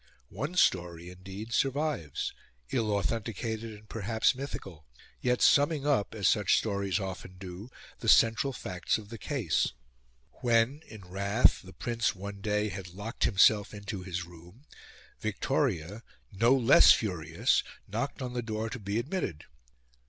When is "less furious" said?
16.57-17.61